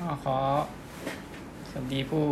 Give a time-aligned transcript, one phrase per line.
[0.00, 0.38] ก็ขอ
[1.70, 2.24] สวัสดีผู้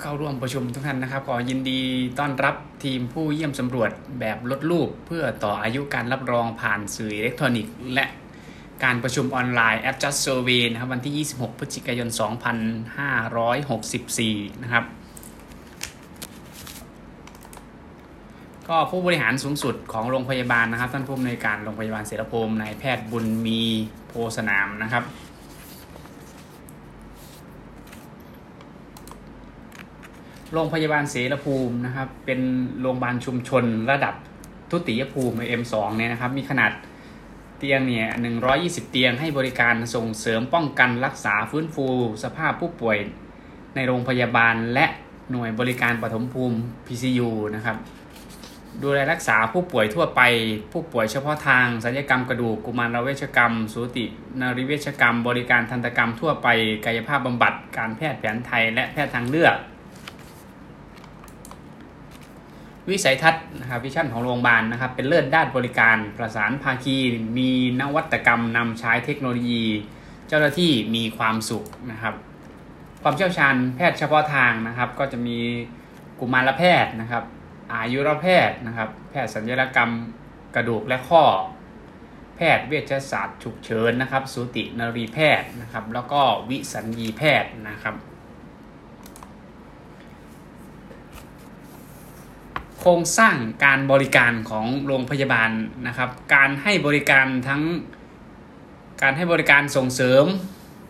[0.00, 1.80] เข้าร่วมประชุมทุกท่านนะครับ ขอยินดี
[2.18, 3.90] ต้อนรับทีมผู้เยี่ยมสำรวจ
[4.20, 8.06] แบบลดรูป เพื่อต่ออายุการรับรองผ่านสื่ออิเล็กทรอนิกส์และ
[8.84, 12.08] การประชุมออนไลน์ Adjust Survey นะครับวันที่ 26 พฤศจิกายน
[12.94, 14.84] 2564 นะครับ
[18.68, 23.60] ก็ผู้บริหารสูงสุดของโรงพยาบาลนะครับ ท่านผู้อำนวยการโรงพยาบาลเสรภูมินายแพทย์บุญมี
[24.08, 25.04] โพสนามนะครับ
[30.54, 32.40] โรงพยาบาลเสรภูมินะครับ เป็น
[32.80, 34.14] โรงพยาบาลชุมชนระดับ
[34.70, 36.72] ทุติยภูมิ M2 เนี่ยนะครับ มีขนาด
[37.58, 38.06] เตียงเนี่ย
[38.50, 41.86] 120 เตียงให้บริการส่งเสริมป้องกันรักษาฟื้นฟู
[42.24, 42.96] สภาพผู้ป่วย
[43.74, 44.86] ในโรงพยาบาลและ
[45.30, 47.76] หน่วยบริการปฐมภูมิ PCU นะครับ
[48.82, 50.20] ดูแลรักษาผู้ป่วยทั่วไป
[50.72, 54.04] ผู้ป่วยเฉพาะทางศัลยกรรมกระดูก กุมารเวชกรรม สูติ
[54.40, 56.48] นริเวชกรรม บริการทันตกรรมทั่วไป
[56.84, 59.54] กายภาพบำบัด การแพทย์แผนไทย และแพทย์ทางเลือก
[62.90, 66.96] วิสัยทัศน์นะครับวิชั่นของโรงพยาบาลนะครับ เป็นเลิศด้านบริการประสานภาคี
[67.38, 69.64] มีนวัตกรรมนำใช้เทคโนโลยี
[70.28, 72.14] เจ้าหน้าที่มีความสุขนะครับ
[73.02, 75.38] ความเชี่ยวชาญแพทย์เฉพาะทางนะครับ ก็จะมี
[76.20, 77.24] กุมารแพทย์นะครับ
[77.72, 79.90] อายุรแพทย์นะครับ แพทย์สัญญกรรม
[80.54, 81.22] กระดูกและข้อ
[82.36, 87.94] แพทย์เวชศาสตร์ฉุกเฉินนะครับ สูตินรีแพทย์นะครับ แล้วก็วิสัญญีแพทย์นะครับ
[92.84, 95.50] ครงสร้างการบริการของโรงพยาบาล
[95.86, 97.62] นะครับ การให้บริการทั้ง
[99.02, 100.24] การให้บริการส่งเสริม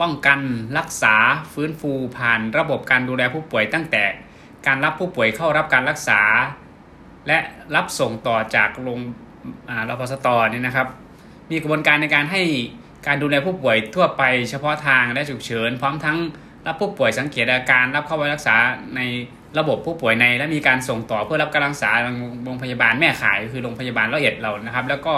[0.01, 0.41] ป้องกัน
[0.79, 1.17] รักษา
[1.53, 4.05] ฟื้นฟูผ่านระบบการดูแลผู้ป่วยตั้งแต่
[4.67, 6.21] การรับผู้ป่วยเข้ารับการรักษา
[7.29, 7.39] และ
[7.75, 9.01] รับส่งต่อจากโรง
[9.89, 10.89] รพสตเนี่ยนะครับ
[11.51, 12.43] มีกระบวนการในการให้
[13.07, 16.19] การดูแลผู้ป่วยทั่วไปเฉพาะทางและฉุกเฉิน พร้อมทั้ง
[16.67, 18.57] รับผู้ป่วยสังเกตอาการรับเข้าไปรักษา
[18.97, 19.01] ใน
[19.59, 21.91] ระบบผู้ป่วยในและมีการส่งต่อเพื่อรับการรักษา
[22.45, 25.15] โรงพยาบาลแม่ข่ายคือโรงพยาบาลละเอียดเรานะครับ แล้วก็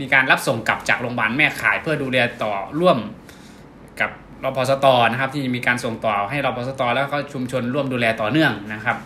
[0.00, 2.98] มีการรับส่งกลับจากโรงพยาบาลแม่ข่าย เพื่อดูแลต่อร่วม
[4.00, 4.10] กับ
[4.44, 8.96] รพสตนะครับ ที่มีการส่งต่อให้รพสตแล้วก็ชุมชนร่วมดูแลต่อเนื่องนะครับ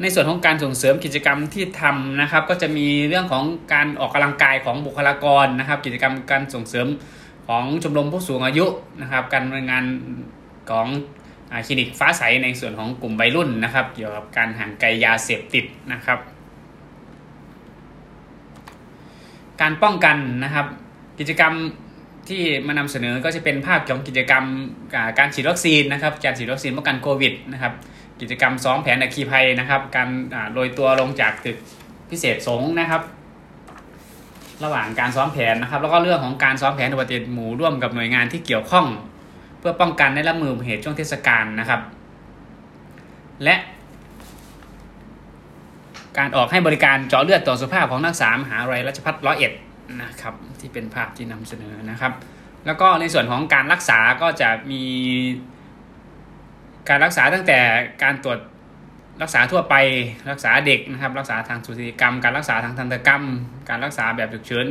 [0.00, 6.86] ในส่วนของการส่งเสริมกิจกรรมที่ทำนะครับ ก็จะมีเรื่องของการออกกำลังกายของบุคลากรนะครับ กิจกรรมการส่งเสริม
[7.48, 8.66] ของชมรมผู้สูงอายุ
[9.00, 9.84] นะครับ การดำเนินงาน
[10.70, 10.86] ของ
[11.66, 16.18] คลินิกฟ้าใสในส่วนของกลุ่มวัยรุ่นนะครับ เกี่ยวกับการห่างไกลยาเสพติดนะครับ
[19.60, 20.66] การป้องกันนะครับ
[21.18, 21.54] กิจกรรม
[22.28, 24.44] ที่มานำเสนอก็จะเป็นภาพของกิจกรรม
[25.18, 27.72] การฉีดวัคซีนนะครับ การฉีดวัคซีนป้องกันโควิดนะครับ
[28.20, 30.08] กิจกรรมซ้อมแผนอัคคีภัยนะครับ การ
[30.52, 31.56] โรยตัวลงจากตึก
[32.10, 33.02] พิเศษสงนะครับ
[34.64, 38.86] ระหว่างการซ้อมแผนนะครับ แล้วก็เรื่องของการซ้อมแผนอุบัติเหตุหมู่ร่วมกับหน่วยงานที่เกี่ยวข้อง
[39.66, 41.80] พื่อป้องกันและรับมือเหตุช่วงเทศกาลนะครับ
[43.44, 43.54] และ
[46.18, 49.52] การออกให้บริการเจาะเลือดต่อสุขภาพของนักศึกษามหาวิทยาลัยราชภัฏร้อยเอ็ด
[50.02, 52.12] นะครับที่เป็นภาพที่นำเสนอนะครับ
[52.66, 54.82] แล้วก็ในส่วนของการรักษาก็จะมี
[56.88, 57.58] การรักษาตั้งแต่
[58.02, 58.38] การตรวจ
[59.22, 59.74] รักษาทั่วไป
[60.30, 63.22] รักษาเด็กนะครับ รักษาทางสุติกรรม การรักษาทางทันตกรรม
[63.68, 64.66] การรักษาแบบฉุกเฉิน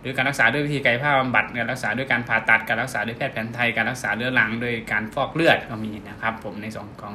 [0.00, 7.14] หรือการรักษาด้วยวิธีกายภาพบำบัดการรักษาด้วยการผ่าตัดการรักษาด้วยแพทย์แผนไทยการรักษาเรื้อรังด้วยการฟอกเลือดก็มีนะครับ ผมในส่วนของ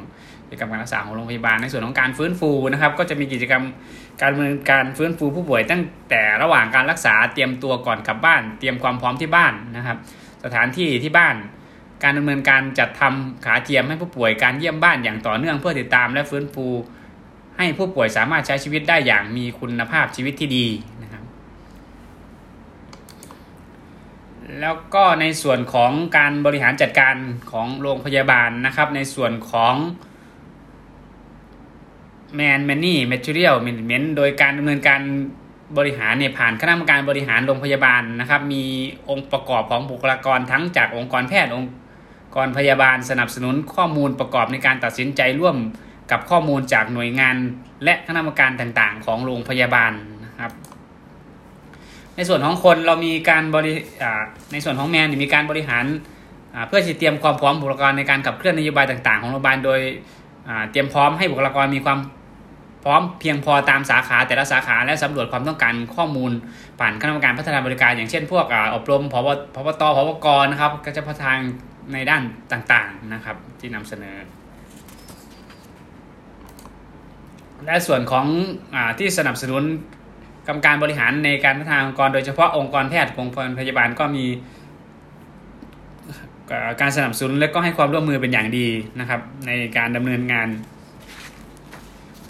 [0.49, 3.63] กิจกรรมการรักษาของโรงพยาบาลในส่วนของการฟื้นฟูนะครับ ก็จะมีกิจกรรม
[4.21, 9.97] การดำเนินการฟื้นฟูผู้ป่วย ตั้งแต่ระหว่างการรักษาเตรียมตัวก่อนกลับบ้าน เตรียมความพร้อมที่บ้านนะครับ
[10.43, 11.35] สถานที่ที่บ้าน
[12.03, 16.67] การดำเนินการจัดทำขาเทียมให้ผู้ป่วยการเยี่ยมบ้านอย่างต่อเนื่องเพื่อติดตามและฟื้นฟู
[17.57, 20.67] ให้ผู้ป่วยสามารถใช้ชีวิตได้อย่างมีคุณภาพชีวิตที่ดี
[21.03, 21.23] นะครับ
[24.61, 27.15] แล้วก็ในส่วนของการบริหารจัดการ
[27.51, 29.75] ของโรงพยาบาลนะครับ ในส่วนของ
[32.35, 35.01] man money material management โดยการดำเนินการ
[35.77, 38.63] บริหารเนี่ยผ่านคณะกรรมการบริหารโรงพยาบาลนะครับ มี
[39.09, 41.71] องค์ประกอบของบุคลากรทั้งจากองค์กรแพทย์องค์
[42.35, 45.57] กรพยาบาลสนับสนุนข้อมูลประกอบในการตัดสินใจร่วม
[46.11, 47.35] กับข้อมูลจากหน่วยงาน
[47.83, 49.91] และคณะกรรมการต่างๆ ของโรงพยาบาล
[50.25, 50.51] นะครับ
[52.15, 53.73] ในส่วนของคนเรามีการบริ
[54.51, 55.85] ในส่วนของแมนมีการบริหาร
[56.67, 59.79] เพื่อจะเตรียมความพร้อมบุคลากรในการขับเคลื่อนนโยบายต่าง ๆ ของโรงพยาบาลโดย
[60.71, 61.99] เตรียมพร้อมให้บุคลากรมีความ
[62.83, 66.31] พร้อมเพียงพอตามสาขาแต่ละสาขาและสำรวจความต้องการข้อมูล
[66.79, 71.33] ผ่านคณะกรรมการพัฒนาบริการ อย่างเช่น พวกอบรมพบพบตพบกนะครับก็จะพัฒนา
[71.93, 72.21] ในด้าน
[72.51, 74.17] ต่างๆนะครับที่นำเสนอ
[77.65, 78.25] และส่วนของ
[78.75, 79.63] อที่สนับสนุน
[80.47, 84.25] กรรมการบริหารในการพัฒนาองค์กร โดยเฉพาะองค์กรแพทย์องค์กรพยาบาลก็มี
[86.81, 88.67] การสนับสนุนและก็ให้ความร่วมมือเป็นอย่างดี
[88.99, 90.47] นะครับ ในการดำเนินงาน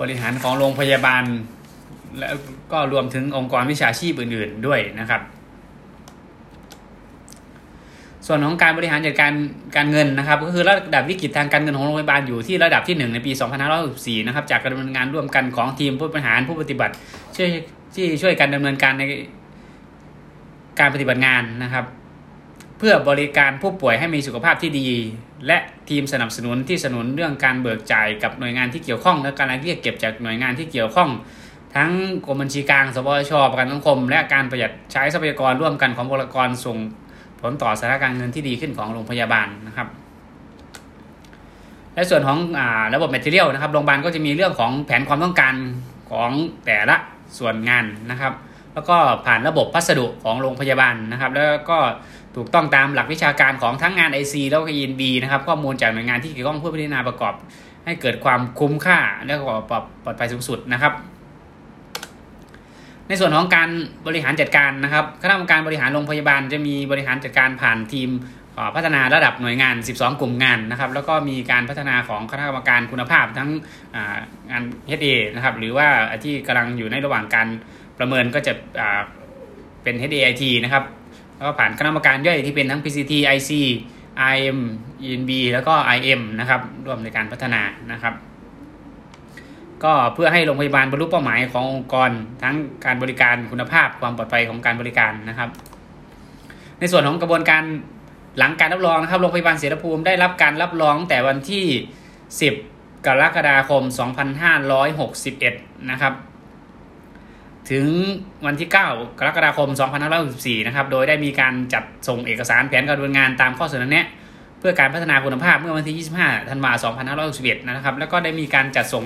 [0.01, 1.23] บริหารของโรงพยาบาล
[2.19, 2.29] และ
[2.71, 5.21] ก็รวมถึงองค์กรวิชาชีพอื่น ๆ ด้วยนะครับ
[8.27, 9.33] ส่วนของการบริหารจัดการ
[9.75, 13.31] การเงินนะครับ ก็คือระดับวิกฤตทางการเงินของโรงพยาบาลอยู่ที่ระดับที่ 1 ในปี
[13.79, 16.93] 2564 นะครับ จากการดำเนินงานร่วมกันของทีมผู้บริหารผู้ปฏิบัติ
[17.35, 17.49] ช่วย
[17.95, 19.03] ที่ช่วยกันดำเนินการใน
[20.79, 21.85] การปฏิบัติงานนะครับ
[22.77, 24.87] เพื่อบริการผู้ป่วยให้มีสุขภาพที่ดี
[25.47, 25.57] และ
[25.89, 31.09] ทีมสนับสนุนที่สนับสนุนเรื่องการเบิกจ่ายกับหน่วยงานที่เกี่ยวข้อง และการเรียกเก็บจากหน่วยงานที่เกี่ยวข้อง
[31.75, 31.91] ทั้ง
[32.25, 36.77] กรมบัญชีกลางสปชประกันสังคม และการประหยัดใช้ทรัพยากรร่วมกันของบุคลากรส่ง
[37.39, 39.87] ผลต่อสถานการณ์เงินที่ดีขึ้นของโรงพยาบาลนะครับ
[41.95, 42.61] และส่วนของเอ่อ
[42.93, 45.53] ระบบ material นะครับโรงพยาบาลก็จะมีเรื่องของแผนความต้องการ
[46.11, 46.31] ของ
[46.65, 46.95] แต่ละ
[47.39, 48.33] ส่วนงานนะครับ
[48.73, 51.79] แล้วก็ผ่านระบบพัสดุของโรงพยาบาลนะครับ แล้วก็
[52.35, 57.33] ถูกต้องตามหลักวิชาการของทั้งงาน IC แล้วก็ ENV นะครับ ข้อมูลจากหน่วยงานที่เกี่ยวข้องเพื่อพัฒนาประกอบ
[57.85, 59.43] ให้เกิดความคุ้มค่าและก็
[60.03, 60.93] ปลอดภัยสูงสุดนะครับ
[63.07, 63.69] ในส่วนของการ
[64.07, 68.09] บริหารจัดการนะครับ คณะกรรมการบริหารโรงพยาบาลจะมีบริหารจัดการผ่านทีม
[68.75, 73.49] พัฒนาระดับหน่วยงาน 12 กลุ่มงานนะครับ แล้วก็มีการพัฒนาของคณะกรรมการคุณภาพทั้ง
[74.51, 74.63] งาน
[74.99, 75.87] HA นะครับ หรือว่า
[76.23, 77.47] ที่กำลังอยู่ในระหว่างการ
[77.97, 78.53] ประเมินก็จะ
[79.83, 80.83] เป็น HAIT นะครับ
[81.35, 83.51] แล้วก็ผ่านคณะกรรมการย่อยที่เป็นทั้ง PCT IC
[84.35, 84.59] IM
[85.05, 87.61] ENB แล้วก็ IM นะครับ ร่วมในการพัฒนา
[87.91, 88.13] นะครับ
[89.83, 92.09] ก็เพื่อให้โรงพยาบาลบรรลุเป้าหมายขององค์กร
[92.43, 95.49] ทั้งการบริการคุณภาพความปลอดภัยของการบริการนะครับ
[96.79, 97.63] ในส่วนของกระบวนการ
[98.37, 101.65] หลังการรับรองนะครับโรงพยาบาลเสรภูมิได้รับการรับรองแต่วันที่
[102.53, 103.83] 10 กรกฎาคม
[105.07, 106.13] 2561 นะครับ
[107.71, 107.87] ถึง
[108.45, 109.69] วันที่ 9 กรกฎาคม
[110.17, 114.05] 2564 นะครับ โดยได้มีการจัดส่งเอกสารแผนการดำเนินงานตามข้อเสนอแนะ
[114.59, 116.79] เพื่อการพัฒนาคุณภาพเมื่อวันที่ 25 ธันวาคม
[117.31, 119.05] 2561 นะครับ แล้วก็ได้มีการจัดส่ง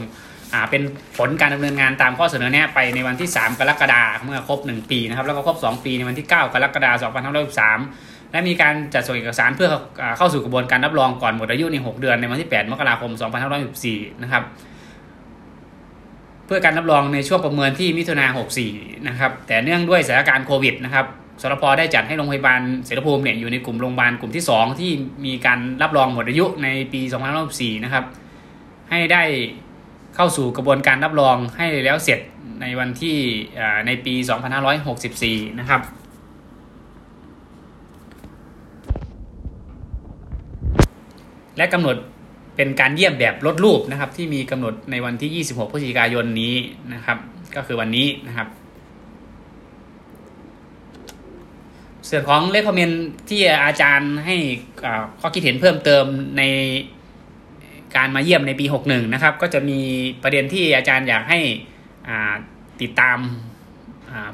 [0.70, 0.82] เป็น
[1.18, 9.70] ผลการดำเนินงานตามข้อเสนอแนะไปในวันที่ 3 กรกฎาคมเมื่อครบ 1 ปีนะครับแล้วก็ครบ 2 ปีในวันที่ 9 กรกฎาคม 2563 และมีการจัดส่งเอกสารเพื่อ
[10.18, 13.12] เข้าสู่กระบวนการรับรองก่อนหมดอายุใน 6 เดือนในวันที่ 8 มกราคม
[13.68, 14.44] 2564 นะครับ
[16.46, 18.26] เพื่อการรับรองในช่วงประเมินที่มิถุนา
[18.68, 21.06] 64 นะครับ แต่เนื่องด้วยสถานการณ์โควิดนะครับ
[21.42, 24.92] สรพได้จัดให้โรงพยาบาลเสรภูมิเนี่ยอยู่ในกลุ่มโรงพยาบาลกลุ่มที่ 2 ที่
[25.26, 27.02] มีการรับรองหมดอายุในปี
[27.44, 28.06] 2564 นะครับ
[28.90, 29.24] ให้ได้
[30.16, 32.20] เข้าสู่กระบวนการรับรองให้แล้วเสร็จ
[32.62, 33.18] ในวันที่
[33.88, 34.14] ในปี
[34.88, 35.82] 2564 นะครับ
[41.58, 41.96] และกำหนด
[42.56, 46.56] เป็นการเยี่ยมแบบลดรูปนะครับ ที่มีกำหนดในวันที่ 26 พฤศจิกายนนี้
[46.94, 47.18] นะครับ
[47.56, 48.48] ก็คือวันนี้นะครับ
[52.10, 52.92] ส่วนของเลขคอมเมน
[53.30, 54.36] ที่อาจารย์ให้
[55.20, 56.06] ข้อคิดเห็นเพิ่มเติม
[56.38, 56.44] ใน
[57.96, 59.80] การมาเยี่ยมในปี 61 นะครับ ก็จะมี
[60.24, 61.40] ประเด็นที่อาจารย์อยากให้
[62.82, 63.18] ติดตาม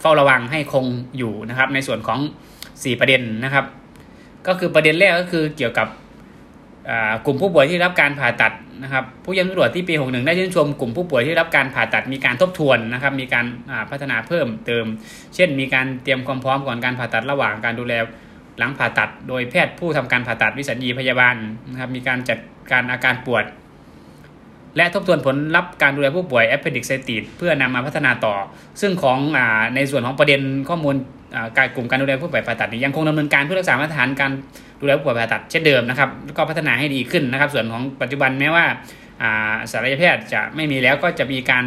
[0.01, 0.85] เฝ้าระวังให้คง
[1.17, 2.19] อยู่นะครับ ในส่วนของ
[2.59, 3.65] 4 ประเด็นนะครับ
[4.47, 5.87] ก็คือประเด็นแรกก็คือเกี่ยวกับ
[7.25, 8.53] กลุ่มผู้ป่วยที่รับการผ่าตัด
[8.83, 13.45] นะครับผู้ยังตำรวจที่ปี 61 ได้ชื่นชมกลุ่มผู้ป่วยที่รับการผ่าตัดมีการทบทวนนะครับมีการ
[13.89, 14.85] พัฒนาเพิ่มเติม
[15.35, 17.94] เช่น มีการเตรียมความพร้อมก่อนการผ่าตัดระหว่างการดูแล
[18.57, 21.35] หลังผ่าตัด โดยแพทย์ผู้ทำการผ่าตัดวิสัญญีพยาบาล
[21.69, 22.40] นะครับมีการจัด
[22.71, 23.45] การอาการปวด
[24.78, 28.35] และทบทวนผลลัพธ์การดูแลผู้ป่วย appendicitis เพื่อนำมาพัฒนาต่อ
[28.81, 29.40] ซึ่งของอ
[29.75, 30.95] ในส่วนของประเด็นข้อมูล
[31.57, 34.31] การกลุ่มการดูแลผู้ป่วยผ่าตัดยังคงดำเนินการเพื่อรักษามาตรฐานการ
[34.83, 38.66] ดูแลผู้ป่วยผ่าตัดเช่นเดิมนะครับแล้วก็พัฒนาให้ดีขึ้นนะครับ ส่วนของปัจจุบันแม้ว่า
[39.71, 41.66] ศัลยแพทย์จะไม่มีแล้วก็จะมีการ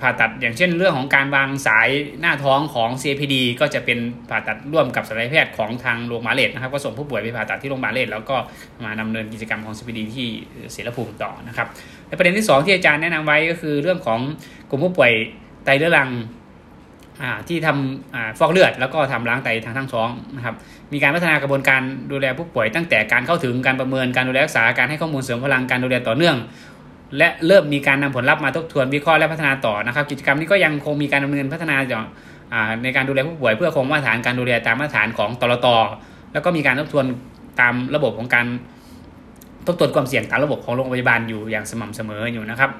[0.00, 1.88] ผ่าตัดอย่างเช่นเรื่องของการวางสาย
[2.20, 8.36] หน้าท้องของ CPD ก็จะเป็นผ่าตัดร่วมกับศัลยแพทย์ของทางโรงพยาบาลเลดนะครับก็ส่งผู้ป่วยไปผ่าตัดที่โรงพยาบาลเลดแล้วก็
[8.84, 10.26] มาดำเนินกิจกรรมของ CPD ที่
[10.72, 11.68] เสรภูมิต่อนะครับ
[12.06, 14.20] และประเด็นที่ 2 ที่อาจารย์แนะนำไว้ก็คือเรื่องของ
[14.70, 15.12] กลุ่มผู้ป่วย
[15.64, 16.10] ไตเรื้อรัง
[17.48, 20.54] ที่ทำฟอกเลือด แล้วก็ทำล้างไตทางทั้งท้องนะครับ
[20.92, 26.36] มีการพัฒนากระบวนการดูแลผู้ป่วยตั้งแต่การเข้าถึงการประเมินการดูแลรักษาการให้ข้อมูลเสริมพลังการดูแลต่อเนื่อง
[27.18, 32.04] และเริ่มมีการนำผลลัพธ์มาทบทวนวิเคราะห์และพัฒนาต่อนะครับ กิจกรรมนี้ก็ยังคงมีการดำเนินพัฒนาอย่าง
[32.82, 35.66] ในการดูแลผู้ป่วยเพื่อคงมาตรฐานการดูแลตามมาตรฐานของตลต
[36.32, 37.04] แล้วก็มีการทบทวน
[37.60, 38.46] ตามระบบของการ
[39.66, 42.70] ทบทวนความเสี่ยงตามระบบของโรงพยาบาลอยู่อย่างสม่ำเสมออยู่นะครับ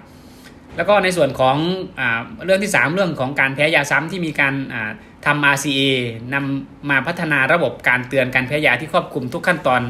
[0.76, 1.56] แล้วก็ในส่วนของ
[1.98, 2.02] อ
[2.44, 4.54] เรื่องที่ 3 เรื่องของการแพ้ยาซ้ำที่มีการ
[5.26, 5.82] ทำ RCA
[6.34, 9.82] นำมาพัฒนาระบบการเตือนการแพ้ยาที่ครอบคลุมทุกขั้นตอน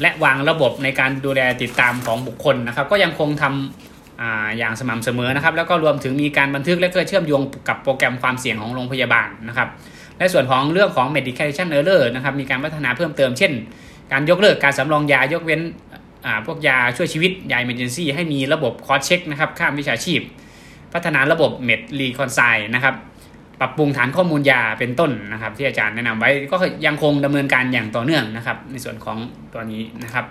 [0.00, 9.68] และวางระบบในการดูแลติดตามของบุคคลนะครับ ก็ยังคงทำอย่างสม่ำเสมอนะครับ แล้วก็รวมถึงมีการบันทึกและก็เชื่อมโยงกับโปรแกรมความเสี่ยงของโรงพยาบาลนะครับ
[10.18, 13.52] ในส่วนของเรื่องของ medication error นะครับมีการพัฒนาเพิ่มเติมเช่น
[14.12, 15.60] การยกเลิกการสำรองยายกเว้น
[16.46, 20.20] พวกยาช่วยชีวิตยา emergency ให้มีระบบคอร์สเช็คนะครับข้ามวิชาชีพ
[20.92, 22.94] พัฒนาระบบ med reconcile นะครับ
[23.60, 29.18] ปรับปรุงฐานข้อมูลยาเป็นต้นนะครับ ที่อาจารย์แนะนำไว้ก็ยังคงดำเนินการอย่างต่อเนื่องนะครับ ในส่วนของ
[29.52, 30.26] ตัวนี้นะครับ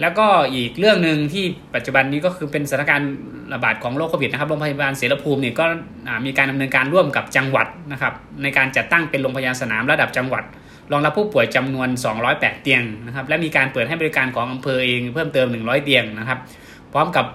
[0.00, 1.44] แล้วก็อีกเรื่องหนึ่งที่
[1.74, 3.10] ปัจจุบันนี้ก็คือเป็นสถานการณ์
[3.54, 5.64] ระบาดของโรคโควิดนะครับโรงพยาบาลเสรภูมิเนี่ยก็
[6.26, 10.44] มีการดำเนินการร่วมกับจังหวัดนะครับ ในการจัดตั้งเป็นโรงพยาบาลสนามระดับจังหวัด
[10.92, 11.88] รองรับผู้ป่วยจำนวน
[12.26, 16.38] 208 เตียงนะครับและมีการเปิดให้บริการของอำเภอเองเพิ่มเติม 100 เตียงนะครับ
[16.92, 17.26] พร้อมกับ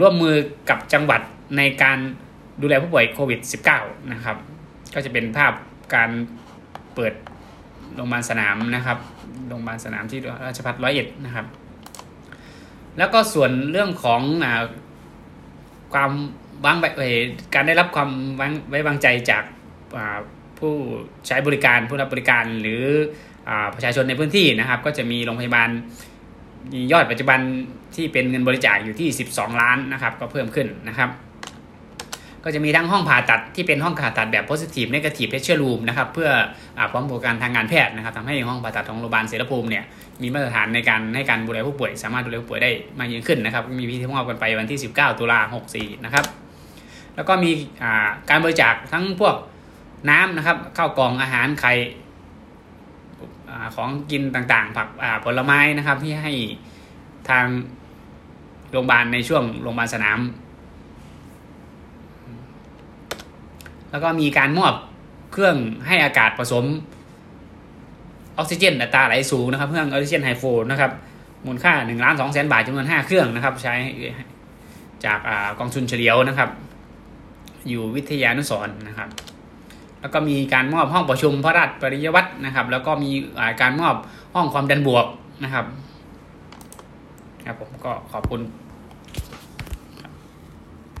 [0.00, 0.34] ร่วมมือ
[0.70, 1.20] กับจังหวัด
[1.56, 1.98] ในการ
[2.62, 3.40] ดูแลผู้ป่วยโควิด
[3.76, 4.36] -19 นะครับ
[4.94, 5.52] ก็จะเป็นภาพ
[5.94, 6.10] การ
[6.94, 7.14] เปิด
[7.94, 8.98] โรงพยาบาลสนามนะครับ
[9.48, 11.46] โรงพยาบาลสนามที่ราชพัฒร้อยเอ็ดนะครับ
[12.98, 14.46] แล้วก็ส่วนเรื่องของอ
[15.94, 16.10] ความ
[16.64, 16.76] วาง
[17.54, 18.10] การได้รับความ
[18.68, 19.44] ไว้วางใจจาก
[20.64, 20.76] ผู้
[21.26, 22.82] ใช้บริการผู้รับบริการหรือ
[23.48, 25.68] อประชาชนในพื้นที่นะครับ ก็จะมีโรงพยาบาล
[26.92, 27.40] ยอดปัจจุบัน
[27.96, 31.10] ที่เป็นเงินบริจาคอยู่ที่ 12 ล้านนะครับ ก็เพิ่มขึ้นนะครับ
[32.44, 36.30] ก็จะมีทั้งห้องผ่าตัดที่เป็นห้องผ่าตัดแบบ positive negative pressure room นะครับ เพื่อ
[36.78, 39.84] อพร้อมบริการทางการแพทย์นะครับทำให้ห้องผ่าตัดของโรงพยาบาลเสรภูมิเนี่ย
[40.22, 45.40] มีมาตรฐานในการให้การดูแลผู้ป่วย สามารถดูแลผู้ป่วยได้มากยิ่งขึ้นนะครับ มีพิธีมอบกันไปวันที่ 19 ตุลา
[45.72, 46.24] 64 นะครับ
[47.16, 47.50] แล้วก็มี
[48.30, 49.34] การบริจาคทั้งพวก
[50.10, 51.72] น้ำนะครับข้าวกล่องอาหารไข่
[53.76, 54.88] ของกินต่างๆ ผัก
[55.24, 56.32] ผลไม้นะครับ ที่ให้
[57.28, 57.46] ทาง
[58.70, 60.20] โรงพยาบาลในช่วงโรงพยาบาลสนาม
[63.90, 64.74] แล้วก็มีการมอบ
[65.32, 65.56] เครื่อง
[65.86, 66.64] ให้อากาศผสม
[68.38, 70.92] ออกซิเจนอัตราไหลสูงนะครับ เครื่องออกซิเจนไฮโฟนะครับ
[71.46, 73.74] มูลค่า1ล้าน2แสนบาทจำนวน 5 เครื่องนะครับ ใช้
[75.04, 75.18] จาก
[75.58, 76.50] กองทุนเฉลียวนะครับ
[77.68, 79.08] อยู่วิทยานุสรนะครับ
[80.04, 83.10] แล้วก็มีการมอบห้องประชุมพระราชปริยวัตรนะครับ แล้วก็มี
[83.60, 83.94] การมอบ
[84.34, 85.06] ห้องความดันบวก
[85.44, 85.64] นะครับ
[87.46, 88.40] ครับผมก็ขอบคุณ